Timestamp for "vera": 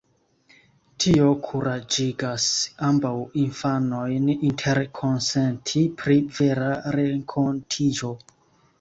6.41-6.75